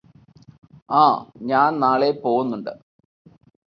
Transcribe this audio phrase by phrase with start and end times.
[0.89, 1.03] ആ
[1.41, 2.73] ഞാന് നാളെ പോവുന്നുണ്ട്